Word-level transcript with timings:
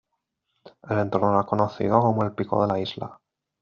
El 0.89 0.97
entorno 0.97 1.29
era 1.31 1.43
conocido 1.43 2.01
como 2.01 2.23
el 2.23 2.33
"Pico 2.33 2.59
de 2.65 2.73
la 2.73 2.79
Isla". 2.79 3.19